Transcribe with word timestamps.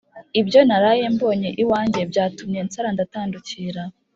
ibyo 0.39 0.59
naraye 0.67 1.05
mbonye 1.15 1.49
iwanjye 1.63 2.01
byatumye 2.11 2.59
nsara 2.67 2.89
ndatandukira 2.95 3.81